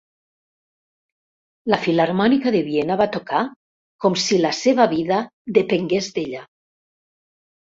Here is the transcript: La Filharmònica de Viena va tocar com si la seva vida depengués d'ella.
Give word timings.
La 1.73 1.79
Filharmònica 1.83 2.53
de 2.57 2.61
Viena 2.71 2.97
va 3.03 3.07
tocar 3.17 3.43
com 4.07 4.17
si 4.23 4.41
la 4.47 4.55
seva 4.61 4.89
vida 4.97 5.21
depengués 5.59 6.11
d'ella. 6.17 6.43